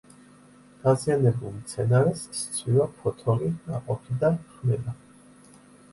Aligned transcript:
დაზიანებულ 0.85 1.51
მცენარეს 1.57 2.23
სცვივა 2.39 2.89
ფოთოლი, 3.03 3.53
ნაყოფი 3.69 4.19
და 4.25 4.33
ხმება. 4.55 4.99